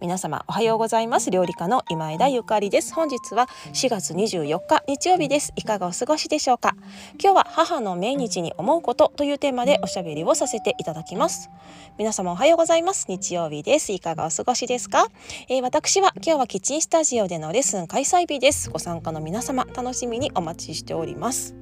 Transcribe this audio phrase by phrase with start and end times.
[0.00, 1.30] 皆様おはようございます。
[1.30, 2.94] 料理家の今枝ゆかりです。
[2.94, 5.52] 本日は4月24日日曜日です。
[5.56, 6.74] いかがお過ごしでしょうか？
[7.22, 11.50] 今日は母の命日に思うことというテーマでおしゃべりをさせていただきます。
[11.98, 13.06] 皆様おはようございます。
[13.10, 13.92] 日曜日です。
[13.92, 15.08] いかがお過ごしですか、
[15.50, 18.70] えー、私は今日はキッチンスタジオでのレッスン開催日です。
[18.70, 21.54] ご参加の皆様楽しみにお待ちしております。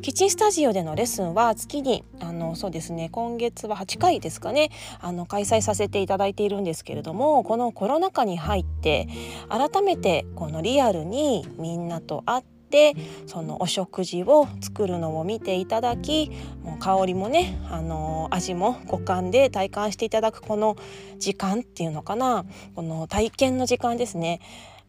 [0.00, 4.70] キッチンスタジオでのレッスンは月にあのそうですね今月は8回ですかね
[5.00, 9.08] あの開催させていただいているんですけれどもこのコロナ禍に入って
[9.48, 12.94] 改めてこのリアルにみんなと会って
[13.26, 16.30] そのお食事を作るのを見ていただき
[16.62, 20.76] もう香りもねあの味も五感で体感していただくこの
[21.18, 22.44] 時間っていうのかな
[22.74, 24.40] この体験の時間ですね。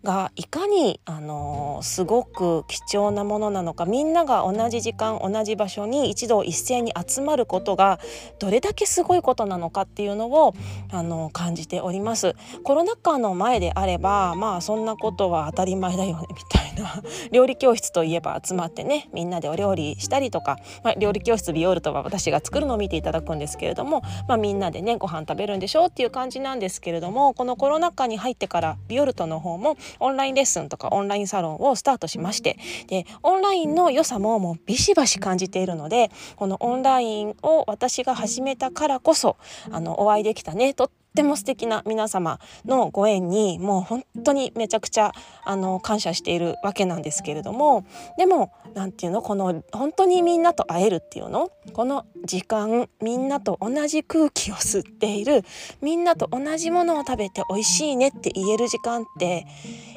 [0.04, 8.00] がいかにあのすごく貴重なものなのかみんなが同じ時間同じ場所に一度一斉に集まることが
[8.40, 10.54] どれだけすごいことなのかっていうのを
[10.92, 12.36] あの感じております。
[12.64, 39.38] コロナ禍の前であればまあそんなことは当たり前だよねみたいな料理教室といえば集まってねみんなでお料理したりとか、まあ、料理教室ビオルトは私が作るのを見ていただくんですけれども、まあ、みんなでねご飯食べるんでしょうっていう感じなんですけれどもこのコロナ禍に入ってからビオルトの方もオンラインレッスンとかオンラインサロンをスタートしましてでオンラインの良さももうビシバシ感じているのでこのオンラインを私が始めたからこそ
[39.72, 45.12] あのお会いできたねとても素敵な皆様のご縁にもう本当にめちゃくちゃ
[45.44, 47.86] あの感謝しているわけなんですけれども
[48.18, 51.52] でも何て言うのこの本当にみんなと会えるっていうの？
[51.74, 55.44] この時間みんなと同じ空気を吸っている
[55.82, 59.46] みんなと同じものを食べて美味しいねって言える時間って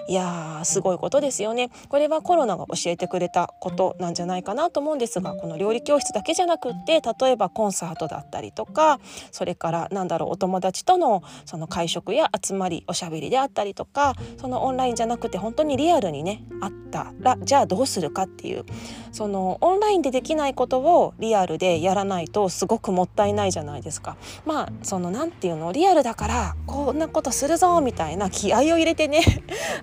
[0.08, 18.64] いやーすごいことですよねこれはコロナが教えてくれたことなんじゃないかなと思うんですがこの料理教室だけじゃなくって例えばコンサートだったりとかそれからなんだろうお友達とのその会食や集まりおしゃべりであったりとかそのオンラインじゃなくて本当にリアルにねあったらじゃあどうするかっていう
[19.12, 24.16] そのオンラインでできないことをリアルでやらないとすごくもったいないじゃないですか。
[24.46, 29.20] まあその何て言うのリアルだからこんなことするぞみたいな気合を入れてね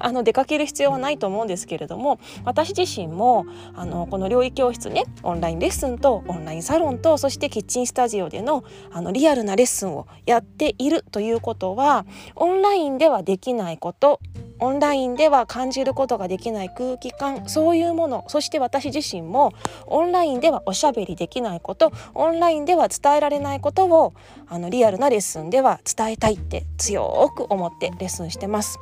[0.09, 14.19] あの出かける必要はないと思うんですけれども私自身もあのこの料理教室ねオンラインレッスンとオンラインサロンとそしてキッチンスタジオでのあのリアルなレッスンをやっているということはオンラインではできないこと
[14.57, 19.53] オンラインでは感じることができない空気感そういうものそして私自身も
[19.85, 24.13] オンラインではおしゃべりできないことオンラインでは伝えられないことを
[24.47, 28.79] あのリアルなレッスンでは伝えたいって強く思ってレッスンしてます。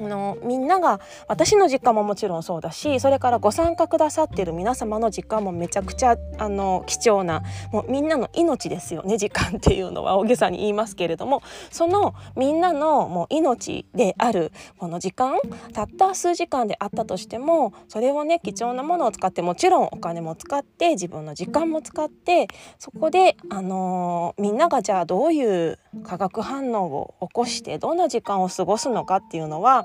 [0.00, 7.42] のみんなが私の実家ももちろんそうだしそれからご参加くださってる皆様の実感もめちゃくちゃあの貴重な
[7.72, 11.42] もうみんなの命ですよね時間っていうのは大げさに言いますけれども。
[11.70, 15.38] そのみんなのもう命であるこの時間
[15.72, 29.84] たった数時間であったとしてもそれをね貴重なものを使ってもちろんお金も使って自分の時間も使ってそこで、あのー、みんながじゃあどういう化学反応を起こしてどんな時間を過ごすのかっていうのは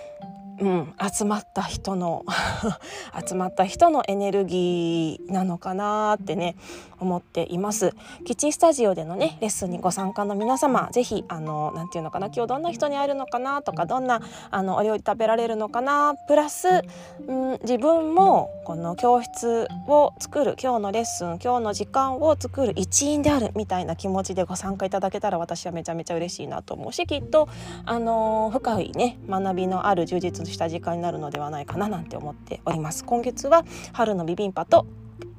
[0.61, 2.23] うん、集まった人の
[3.27, 6.55] 集まった人のエネルギーなのかなってね
[6.99, 7.95] 思っています。
[8.25, 16.83] キッチンスタジオでのねレッスンにご参加の皆様ぜひあのなんていうのかな今日どんな人に会えるのかなとかどんなあのお料理食べられるのかなプラス、
[17.27, 27.49] うん、自分もこの教室を作る今日のレッスン今日の時間を作る一員であるみたいな気持ちでご参加いただけたら私はめちゃめちゃ嬉しいなと思うしきっと
[27.85, 33.03] あの深いね学びのある充実した時間になるのではないかななんて思っております。
[33.05, 34.85] 今月は春のビビンパと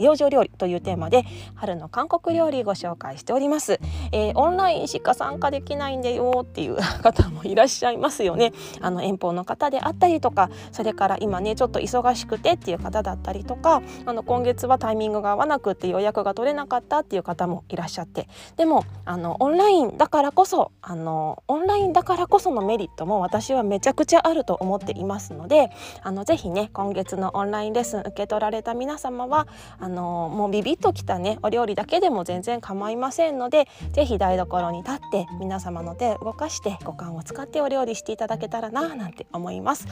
[0.03, 3.81] 養生料理というテーマで春の韓国料理ご紹介しております、
[4.13, 8.53] えー、オンラインしか参加できないんだよっていう方もいらっしゃいますよね。
[8.81, 18.29] あの遠方の方であったりとかそれから今ねちょっと忙しくてっていう方だったりとかあの今月はタイミングが合わなくって予約が取れなかったっていう方もいらっしゃって。
[18.57, 25.71] でもあのオンラインだからこそあのオンラインだからこそのメリットも私はめちゃくちゃあると思っていますので
[26.03, 29.47] あのぜひね今月のオンラインレッスン受け取られた皆様は
[29.79, 39.87] あののもうビビッときたねお料理だけでも全然構いませんので是非台所に立って皆様の手を動かして五感を使ってお料理していただけたらななんて思います。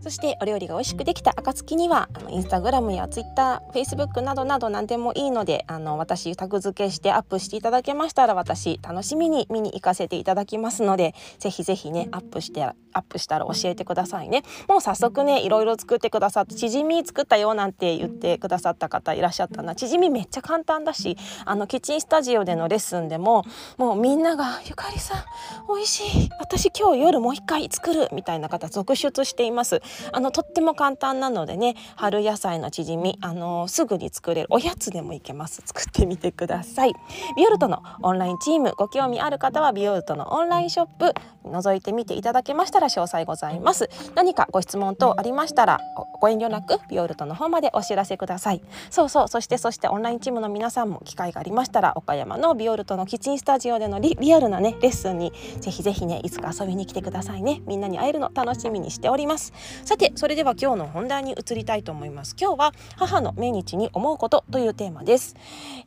[0.00, 23.44] そしてお料理が美味しくできた暁にはあのインスタグラムやツイッターフェイスブックなどなど何でもいいのであの私タグ付けしてアップしていただけましたら私楽しみに見に行かせていただきますのでぜひぜひねアップしてアップしたら教えてくださいねもう早速ねいろいろ作ってくださってチヂミ作ったよなんて言ってくださった方いらっしゃったなチヂミめっちゃ簡単だしあのキッチンスタジオでのレッスンでも
[23.78, 25.24] もうみんなが「ゆかりさん
[25.68, 26.30] 美味しい。
[26.38, 29.82] 私今日夜もう一回作る」みたいな方続出しています。
[30.12, 34.48] あのとっても簡単なのでね春野菜のチヂミあのすぐに作れる。
[34.50, 35.62] おやつでもいけます。
[35.64, 36.92] 作ってみてください。
[37.36, 43.88] ビオルトのオンラインチームご興味ある方はビオルトのオンラインショップ覗いてみていただけましたら詳細ございます。
[44.14, 45.78] 何かご質問等ありましたら
[46.20, 48.62] ご遠慮なくビオルトの方までお知らせください。
[48.90, 49.19] そうそう。
[49.28, 57.62] そしてそしてオンラインチームの皆さんも機会がありましたら岡山のビオルトのキッチンスタジオでのリリアルなねレッスンにぜひぜひねいつか遊びに来てくださいね。
[57.66, 59.52] みんなに会えるの楽しみにしております。
[59.84, 62.36] さてそれでは今日の本題に移りたいと思います。
[62.40, 65.36] 今日は母の命日に思うことというテーマです。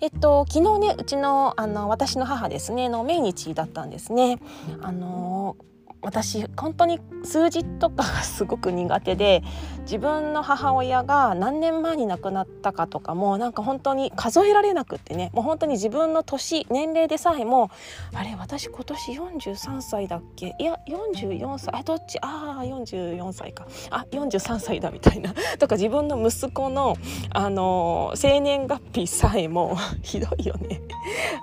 [0.02, 4.40] えっと昨日ねうちのあの私の母ですねの命日だったんですね。
[4.82, 5.56] あの
[6.04, 9.42] 私本当に数字とかがすごく苦手で
[9.84, 17.72] 自分の母親が何年前に亡くなったかとかもなんか本当に数えられなくってねもう本当に自分の年年齢でさえも
[18.14, 20.56] あれ私今年43歳だっけ？
[20.60, 21.74] いや44歳。
[21.74, 22.20] あどっち？
[22.22, 23.66] ああ44歳か。
[23.90, 25.34] あ43歳だみたいな。
[25.60, 26.96] とか自分の息子の
[27.32, 30.82] あの生年月日さえも ひどいよね。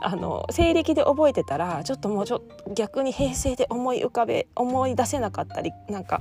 [0.02, 2.42] あの西暦で覚えてたらちょっともうちょ
[2.74, 6.20] 逆に平成で思い浮かべ思い出せなかったりなんか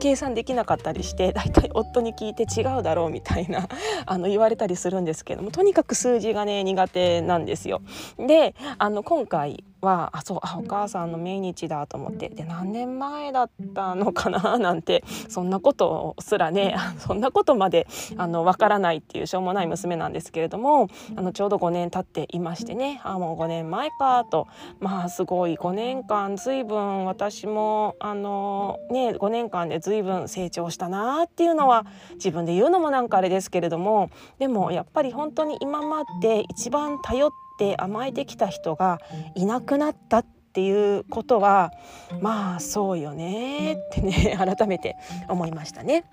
[0.00, 3.68] 計算できなかったりして 大体夫に聞いて違うだろうみたいな
[4.06, 7.80] あの言われたりするんですけどもとにかく数字がね苦手なんですよ。
[8.18, 17.86] であの今回はあそうあお母さんの命日だと思ってで何年前だったのかな なんてそんなことすらねそんなことまで
[18.16, 24.46] あの分からないっていうしょうもない娘なんですけれどもあのちょうど5年経っていましてねあもう5年前かと。
[24.80, 39.00] まあすごい5年間随分私もあのね5年間で随分成長したなっていうのは自分で言うのもなんかあれですけれどもでもやっぱり本当に今まで一番頼ってって甘えてきた人が
[39.34, 41.72] いなくなったっていうことは
[42.20, 44.96] まあそうよねってね改めて
[45.28, 46.04] 思いましたね。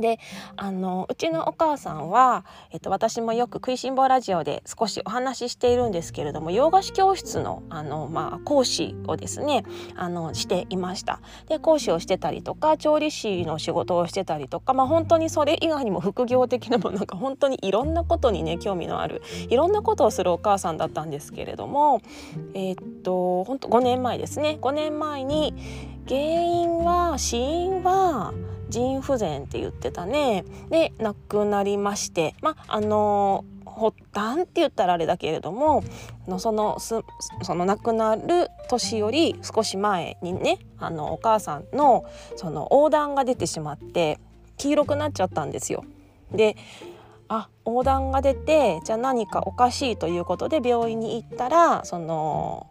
[0.00, 0.18] で
[0.56, 9.64] あのうちのお母さんは、えっと、私もよく「食いしん坊ラジオ」で少しお話ししているんですけれども洋菓子教室のあの、まあ、講師をですね
[9.96, 11.20] あのしていました。
[11.48, 22.00] で講師をしてたりとか調理師の仕事をしてたりとか、まあ、本当にそれ以外にも副業的なものが本当にいろんなことにね興味のあるいろんなことをするお母さんだったんですけれども
[22.54, 25.54] え、っと本当5年前ですね5年前に
[26.08, 28.32] 原因は死因は
[28.70, 35.82] 腎不全って言ってたねで亡くなりましてまああの発端って言ったらあれだけれども
[36.26, 37.02] のそのそ
[37.48, 42.04] の亡くなる年より少し前にねあのお母さんの
[42.36, 44.18] その横断が出てしまって
[44.58, 45.84] 黄色くなっちゃったんですよ。
[46.32, 46.56] で
[47.28, 52.66] あ横断が出てじゃあ何かおかしいということで病院に行ったらその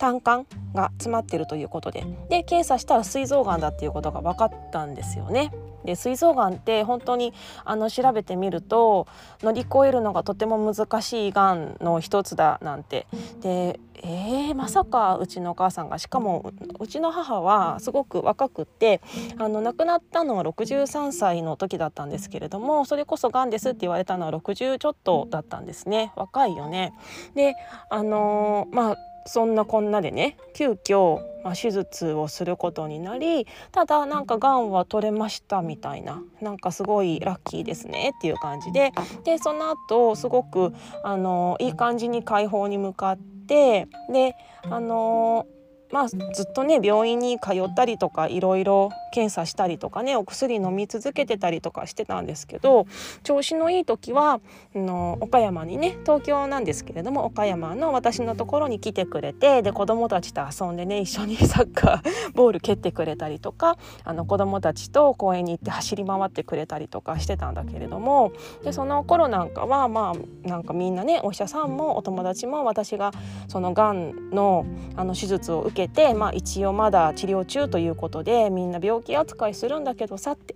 [0.00, 5.52] 胆管が詰まってるということでで検査したら膵臓がんだっていうことが分かったんですよね。
[5.84, 7.32] で膵臓がんって本当に
[7.64, 9.06] あの調べてみると
[9.42, 13.06] 乗り越えるのがとても難しいがんの一つだなんて
[13.40, 19.02] でえー、まさかうちのお母さんがしかもうちの母はすごく若くって
[19.36, 26.94] あの亡くなったのは63歳の時だったんですけれどもそれこそがんですって言われたのは60ちょっとだったんですね若いよね。
[27.34, 27.54] で
[27.90, 28.96] あのー、まあ
[29.26, 38.92] そんなこんなでね急遽まあ、手術をすることになりただなんかがんは取れましたみたいななんかすごいラッキーですねっていう感じで
[39.24, 44.34] でその後すごくあのいい感じに解放に向かってで
[44.64, 45.46] あの
[45.92, 52.86] まあ、ずっとね病院に通ったりとかいろいろ検査したりとかねお薬飲み続けてたりとかしてたんですけど
[53.22, 54.40] 調子のいい時は
[54.74, 68.32] の岡山にね東京なんですけれども岡山の私のところに来てくれてで子供たちと遊んでね一緒にサッカー ボール蹴ってくれたりとかあの子供たちと公園に行って走り回ってくれたりとかしてたんだけれども
[68.64, 73.12] でその頃なんかはまあなんかみんなねお医者さんもお友達も私が
[73.48, 74.64] そのがんの
[74.96, 80.54] あの手術を受けて、まあ、一応まだ治療中ということでみんな病気扱いするんだけどさって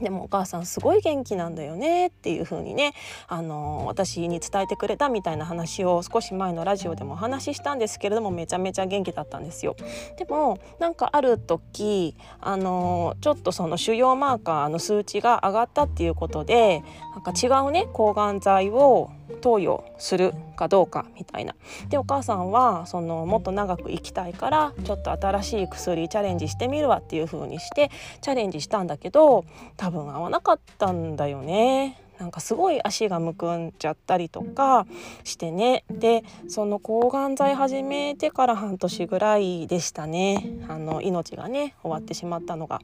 [0.00, 2.92] でもお母さんすごい元気なんだよねっていう風にね、
[3.28, 9.74] あの私に伝えてくれたみたいな話を少し前のラジオでもお話ししたんですけれどもめちゃめちゃ元気だったんですよ。
[10.18, 16.82] でもなんかある時、あのちょっとその腫瘍マーカーの数値が上がったっていうことで
[17.14, 21.54] なんか違うね抗がん剤を投与するかどうかみたいな。
[21.88, 27.90] でお母さんはそのもっと長く生きたいからちょっと新しい薬チャレンジしてみるわっていう風にして
[28.20, 29.44] チャレンジしたんだけど
[29.76, 32.00] 多分合わなかったんだよね。
[32.18, 34.86] なんかすごい足がむくんじゃったりとか
[35.24, 42.80] してねでその抗がん剤始めてから半年ぐらいでしたねあの命がね終わってしまったのが。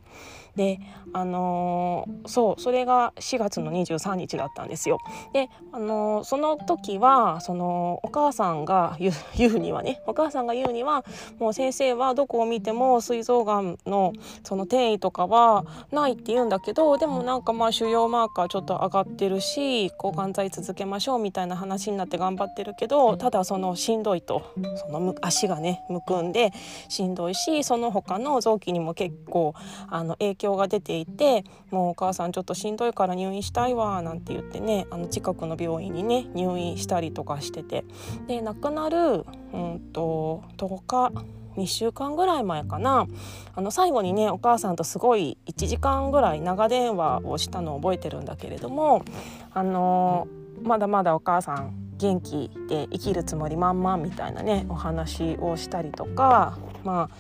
[0.57, 0.81] で
[1.15, 4.99] あのー、そうそれが4月の23日だったんですよ。
[5.33, 11.05] で、あのー、その時はそのお母さんが言うにはねお母さんが言うには
[11.39, 26.53] もう先生はどこを見ても膵臓がんのその転移とかはないって言うんだけどでもなんかまあ腫瘍マーカーちょっと上がってるし抗がん剤続けましょうみたいな話になって頑張ってるけどただそのしんどいとその足がねむくんで
[26.89, 29.55] しんどいしその他の臓器にも結構
[29.89, 37.85] あの影響響が出ていてもうお母さんちょっとしんどいから入院したいわなんて言ってねあの近くの病院にね入院したりとかしてて。
[38.27, 41.13] で亡くなる、うんと、10日
[41.57, 43.07] 2週間ぐらい前かな。
[43.55, 49.05] あの最後にねお母さんとすごい1時間ぐらい長電話をしたのを覚えてるんだけれども
[49.53, 50.27] あの
[50.63, 57.11] まだまだお母さん元気で生きるつもり満々みたいなねお話をしたりとかま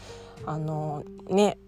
[0.47, 1.59] ああのね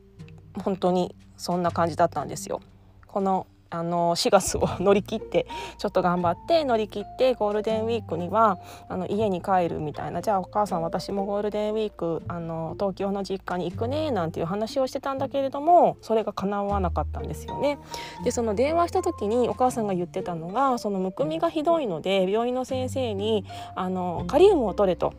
[0.62, 2.62] 本当にそんな感じだったんですよ。
[3.06, 5.46] このあの4月を 乗り切って
[5.78, 8.58] ちょっと頑張って乗り切ってゴールデンウィークには
[8.88, 17.78] あの家に帰るみたいなじゃあお母さん私もゴールデンウィークあの東京の実家に行くねなんていう話をしてたんだけれどもそれが叶わなかったんですよね。
[18.22, 25.12] でその電話した時にお母さんが言ってたのがそのむくみがひどいので病院の先生にあのカリウムを取れと。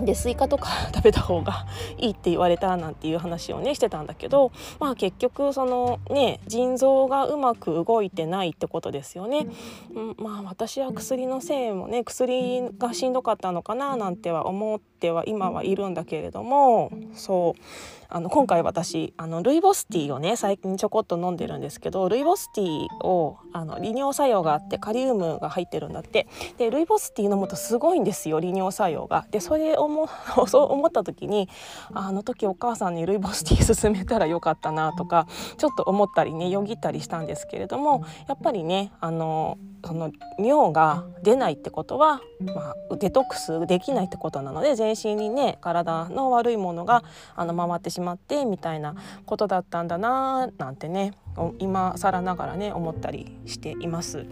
[0.00, 1.66] でスイカとか 食べた方が
[1.98, 9.46] いいって言われたなんていう話をねしてたんだけどまあ結局そのね腎臓がうまく動いてないってことですよね。
[9.94, 17.60] うん、まあ私は薬のせいもね薬がしんどかったのかななんては思っては今はいるんだけれどもそう
[18.08, 29.26] あの今回私あのルイボスティーをね最近ちょこっと飲んでるんですけどルイボスティーをあの利尿作用があってカリウムが入ってるんだってでルイボスティー飲むとすごいんですよ利尿作用が。
[29.30, 30.08] でそれ思
[30.46, 31.48] そう思った時に
[31.92, 47.04] あの時お母さんにルイボスティー勧めたらよかったなとかちょっと思ったりねよぎったりしたんですけれどもやっぱりねあのその尿が出ないってことは、まあ、デトックスできないってことなので全身にね体の悪いものが
[47.36, 48.94] あの回ってしまってみたいな
[49.26, 51.12] ことだったんだななんてね
[51.58, 54.24] 今更ながらね思ったりしています。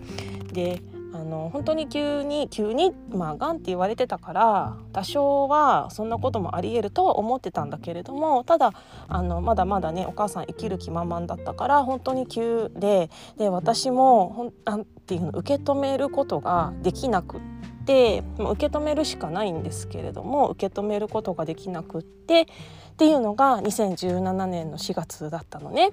[0.53, 0.81] で
[1.15, 8.73] あの本当に急に急にまあがんって言われてたから多少はそんなこともありえるとは思ってたんだけれどもただ
[9.09, 17.53] あのまだまだねお母さん生きる気満々だったから本当に急でで私もほんなんていうの受け止めることができなくって。
[17.85, 25.91] 受け止めるしかないんですけれども受け止めることができなくってっていうのが2017年の4月だったのね。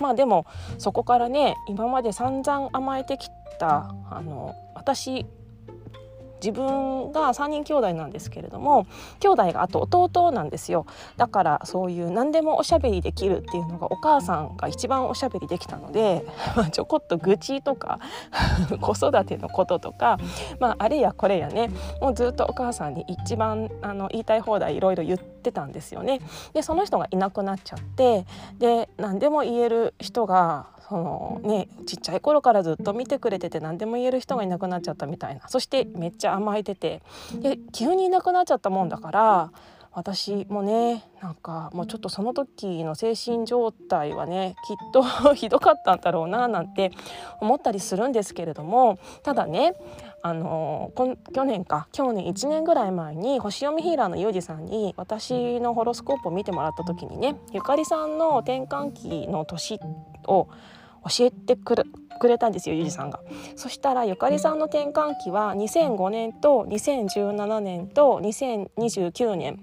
[0.00, 0.46] まあでも
[0.78, 5.26] そこからね今まで散々甘えてきたあの私
[6.42, 8.86] 自分が3人兄弟なんですけれども
[9.20, 16.24] 兄弟があと弟なんですよだからそういう何でもおしゃべりできるっていうのがお母さんが一番おしゃべりできたので、
[16.56, 18.00] ま、ちょこっと愚痴とか
[18.80, 20.18] 子育てのこととか、
[20.58, 21.70] まあ、あれやこれやね
[22.00, 26.20] もうずっとお母さんに一番あの言いたい放題いろいろ言ってたんですよね。
[26.52, 28.26] でその人がいなくなっちゃって
[28.58, 35.48] で何でも言える人がそのねちっちゃい頃からずっと見てくれてて何でも言える人がいなくなっちゃったみたいな。
[35.48, 37.02] そしてめっちゃ甘えてて。
[37.72, 39.52] 急にいなくなっちゃったもんだから
[39.94, 45.02] 私もねなんかもうちょっとその時の精神状態はねきっと
[45.34, 46.92] ひどかったんだろうななんて
[47.40, 49.74] 思ったりするんですけれどもただね
[50.22, 59.78] あの去年か去年1年ぐらい前に星読みヒーラーのユージさんに私のホロスコープを見てもらった時にねゆかりさんの転換期の年
[60.26, 60.48] を
[61.08, 61.84] 教えてくる
[62.18, 63.20] くれたんですよゆじさんが。
[63.56, 69.58] そしたらゆかりさんの転換期は2005年と2017年と2029年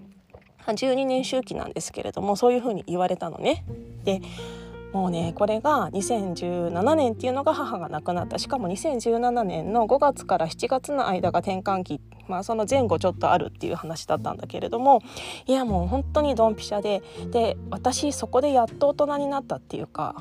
[0.65, 3.63] 12年周期なんですけれどもそういうふうに言われたのね。
[4.03, 4.21] で
[4.91, 15.01] もうねこれが2017年っていうのが母が亡くなったしかも2017年の5月から7月の間が転換期まあその前後ちょっとあるっていう話だったんだけれども
[15.45, 20.15] いやもう本当にドンピシャでで私そこでやっと大人になったっていうか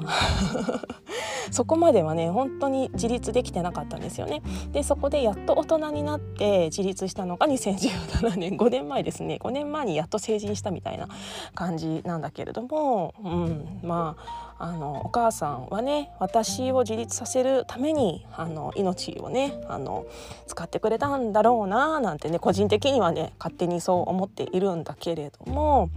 [1.50, 4.42] そこまではね本当に自立できてなかったんですよね。
[4.72, 11.08] でそこでやっと大人になって自立したのが2017年5年前ですね5年前にやっと成人したみたいな
[11.54, 20.04] 感じなんだけれども、うん、まああのお母さんはね私を自立させるためにあの命をねあの
[20.46, 25.90] 使ってくれたんだろうななんてね個人的にはね勝手にそう思っているんだけれども、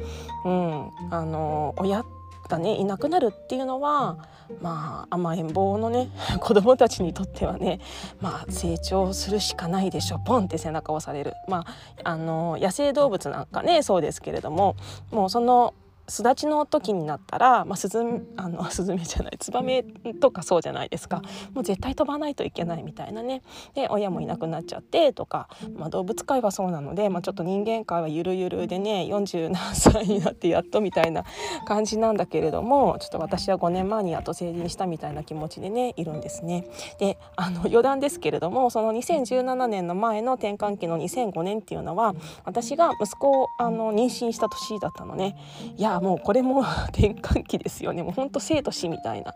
[0.46, 2.04] うん、あの親
[2.50, 4.18] がねいなくなるっていうのは
[4.62, 6.10] まあ甘えん坊のね
[6.42, 7.80] 子供たちにとってはね
[8.20, 11.34] まあ成長するしかないでしょポンって背中を押される。
[11.48, 11.66] ま
[12.04, 14.76] ああの野生動物なんかねそうですけれども
[15.12, 15.74] もうその
[16.12, 18.00] 巣立ちの時になったら、まあ、スズ
[18.36, 19.84] あのスズメじゃないツバメ
[20.20, 21.22] とかそうじゃないですか
[21.54, 23.42] もう絶対飛ばないといけないみたいなね
[23.76, 31.24] で親もいなくなっちゃってとか、まあ、動物界はそうなので、まあ、ちょっと人間界はゆるゆるでね40何歳になってやっとみたいな
[31.66, 36.68] 感じなんだけれどもちょっと私は5年前にやっと成人したみたいな気持ちでねいるんですね。
[37.00, 45.38] であの余談ですけれどもその2017年の前の転換期の2005年っていうのは私が息子をあの妊娠した年だったのね。
[45.78, 48.04] いやもうこれも転換期ですよね。
[48.04, 49.34] もうほんと生と死みたいな。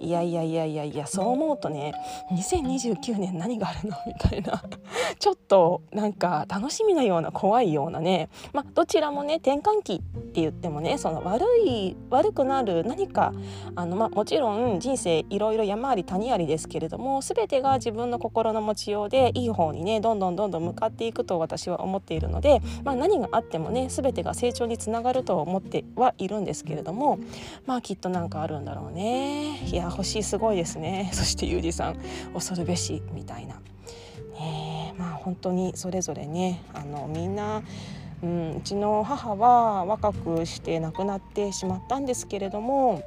[0.00, 1.94] いやいやいやいやいやそう思うとね
[2.32, 3.96] 2029年何があるの？
[4.06, 4.62] みたいな。
[5.18, 8.28] ちょっとなんか楽しみなような怖いようなね。
[8.52, 9.98] まあどちらもね転換期っ
[10.34, 13.32] て言ってもねその悪い悪くなる何か
[13.74, 27.18] あの、まあ、もちろん人生いろいろ山あり谷ありですけれども全てが自分の心の持ちようでいい方にねどんどんどんどん向かっていくと私は思っているので、まあ、何があってもね全てが成長につながると思ってはいるんですけれども
[27.66, 31.96] まあきっとなんかあるんだろうねいや星すごいですねそしてゆうじさん
[32.32, 33.60] 恐るべしみたいな。
[34.34, 37.62] ねまあ本当にそれぞれねあのみんな
[38.22, 43.02] うん、うちの母は若くして亡くなってしまったんですけれども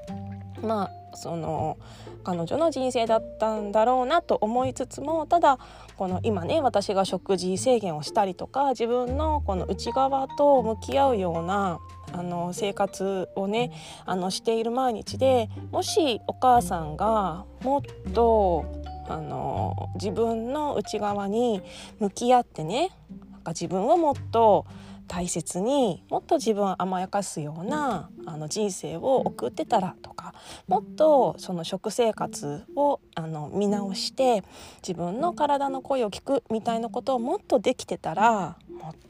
[0.61, 1.77] まあその
[2.23, 5.57] 彼女の人生だったんだろうなと思いつつもただ
[5.95, 11.79] この今ね私が食事制限をしたりとか自分のこの内側と向き合うような
[12.13, 13.71] あの生活をね
[14.05, 18.65] あのしている毎日でもしお母さんがもっと
[19.07, 21.61] あの自分の内側に
[21.99, 22.91] 向き合ってね
[23.31, 24.65] なんか自分をもっと
[25.07, 30.33] 大切にもっと自分を甘やかすようなあの人生を送ってたらとか
[30.67, 34.43] もっとその食生活をあの見直して
[34.87, 38.57] 自分の体の声を聞くみたいなことをもっとできてたら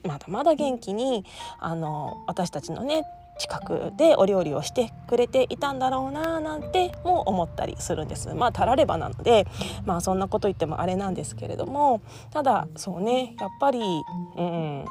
[0.03, 1.25] まだまだ元気に
[1.59, 3.03] あの私たちのね
[3.37, 8.33] 近くでお料理をしてくれていたんだろうななんても思ったりするんです。
[8.33, 9.45] まあたらればなので
[9.85, 14.85] まあそんなこと言ってもあれなんですけれどもただそうねやっぱりうん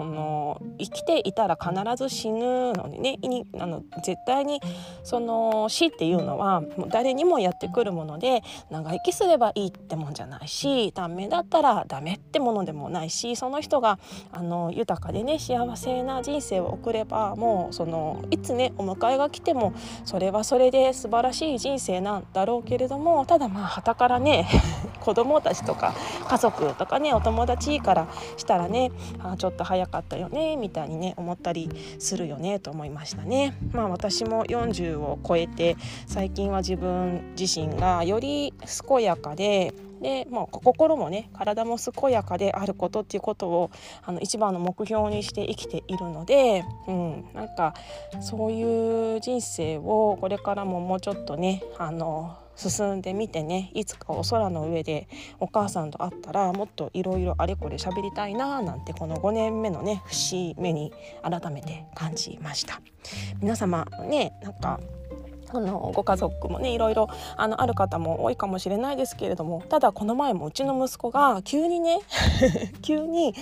[0.00, 3.18] この生きていたら必ず死ぬのでね。
[3.58, 4.60] あの絶対に
[5.02, 13.98] その死っていうのはもう誰にもやってくるもので長生きすればいいってもんじゃないし短命だったらダメってものでもないしその人が
[14.32, 24.46] あの豊かでね幸せな人生を送ればもうそのいつねお迎えが来てもそれはそれで素晴らしい人生なんだろうけれどもただまあ傍からね
[25.00, 25.94] 子供たちとか
[26.28, 33.54] 家族とかねお友達からしたらねあちょっと早くかったよねみたいにね思ったりするよねと思いましたね。
[33.72, 35.76] まあ私も40を超えて
[36.06, 38.54] 最近は自分自身がより
[38.88, 43.70] 健やかでで、まあ、心もね体も健やかであることっていうことを
[44.02, 47.74] あの一番の目標にして生きているので、うん、なんか
[48.20, 53.70] そういう人生をこれからももうちょっとねあの進んでみてね。
[53.74, 60.92] いつかお空の上でお母さんと会ったらもっといろいろあれこれ喋りたいななんてこの5年目のね節目に
[61.22, 62.80] 改めて感じました。
[63.40, 64.78] 皆様ねなんか
[65.52, 71.98] あのご家族もねいろいろあのある方も多いかもしれないですけれどもただこの前もうちの息子が急にね
[72.82, 73.34] 急に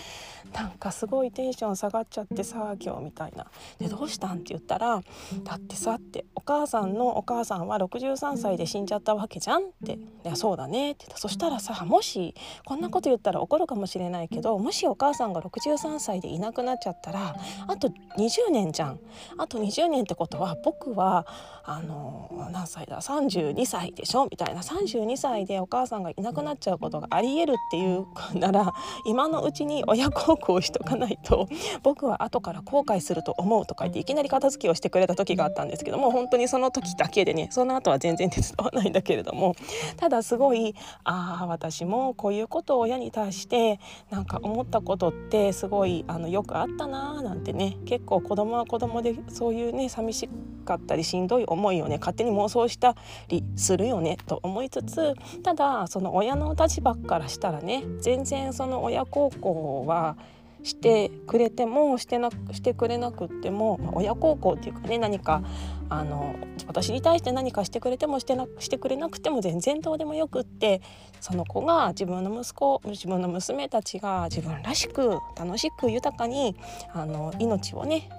[0.53, 3.47] なんかすごいテンション下がっちゃってさ今日みたいな。
[3.79, 5.01] でどうしたんって言ったら
[5.45, 11.19] 「だってさ」って「お母さんのお母さんは63歳で死んじゃったわけじゃん」って「いやそうだね」って言った。
[11.19, 12.35] そしたらさもし
[12.65, 17.35] こんなこと言ったら怒るかもしれないけどもしお母さんが63歳でいなくなっちゃったら
[17.67, 19.01] あと20年じゃん。
[19.37, 21.27] あと20年ってことは僕は
[21.65, 24.27] あの何歳だ？32歳でしょ？
[24.31, 24.63] みたいな。
[24.63, 28.73] 32歳でお母さんがいなくなっちゃうことがありえるっていうなら
[29.05, 31.49] 今のうちに親孝行しとかないと
[31.83, 39.55] 僕は後から後悔すると思うとか言っていきなり片付けをしてくれた時があったんですけども本当にその時だけでねその後は全然手伝わないんだけれども
[39.97, 40.75] ただすごい
[41.05, 50.29] ああ私もこういうことを親に対してなんか思ったことってすごいあのよくあったなーなんてね結構子供は子供でそういうね寂し
[50.69, 52.95] かったりしんどい思いをね勝手に妄想した
[53.29, 60.17] りするよねと思いつつただその親の立場からしたらね全然その親孝行は
[60.63, 65.43] してくれてもしてなしてくれなくっても、まあ、親孝行っていうかね何か
[65.89, 70.83] あの私に対して何かしてくれてもしてなしてくれなくても全然どうでもよくって
[71.21, 76.57] その子が自分の息子自分の娘たちが自分らしく楽しく豊かに
[76.93, 78.11] あの命をね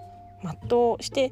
[0.44, 1.32] 全うして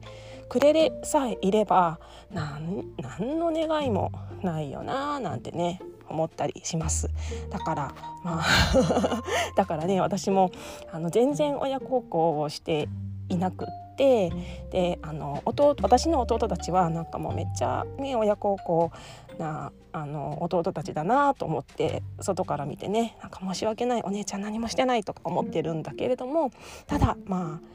[0.49, 1.99] くれれさえいれば
[2.31, 4.11] 何の願いも
[4.43, 5.81] ないよななんてね。
[6.09, 7.09] 思ったりします。
[7.49, 9.23] だからまあ
[9.55, 10.51] だからね私も
[10.91, 12.87] あの全然親孝行をして
[13.29, 13.67] いなくっ
[13.97, 14.31] て
[14.71, 18.91] であの弟私の弟たちはなんかもうめっちゃ、ね、親孝行
[19.37, 26.51] なあの弟たちだなと思って外から見てねなんか申し訳ないお姉ちゃん何もしてないとか思ってるんだけれども
[26.85, 27.67] ただまあ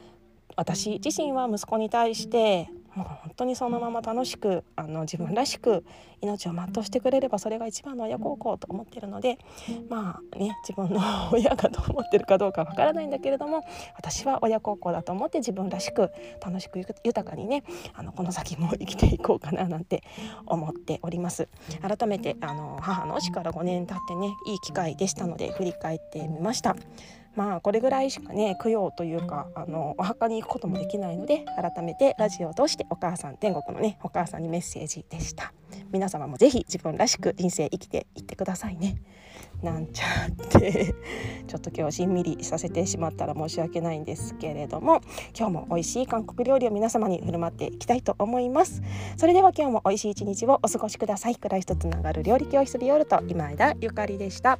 [0.55, 5.83] 私自身は息子に対してもう本当にそのまま楽しくあの自分らしく
[6.21, 9.37] 命を全うしてくれればそれが一番の親孝行と思ってるので
[9.89, 11.01] まあね自分の
[11.31, 13.65] 親がどう思ってるかどうかわからないんだけれども
[13.97, 16.11] 私は親孝行だと思って自分らしく
[16.43, 20.03] 楽しく豊かにねあのこの先も生きていこうかななんて
[20.45, 21.47] 思っております。
[21.81, 26.75] 改めてあの母の死から5年経ってねいい機会でしたので振り返ってみました。
[27.35, 35.53] まあこれぐらいしかね供養というかあのお墓に行くこともできないので改めてラジオを通してお母さん天国のねお母さんにメッセージでした。
[35.91, 39.01] 皆様もぜひ自分らしく人生生きていってくださいね。
[39.61, 40.93] なんちゃって。
[41.47, 45.01] ちょっと今日しんみりさせてしまったら申し訳ないんですけれども
[45.37, 48.81] 今日も美味しい韓国料理を皆様に振る舞っていきたいと思います。
[49.17, 51.35] それでは今日も美味しい一日をお過ごしください。
[51.35, 54.59] 暮らしとつながる料理教室ビオルと今枝ゆかりでした。